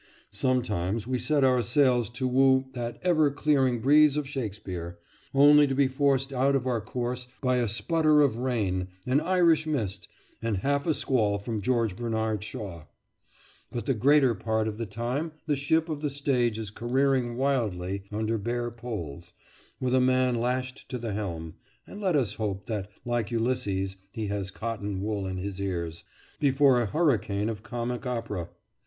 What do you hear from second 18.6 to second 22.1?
poles, with a man lashed to the helm (and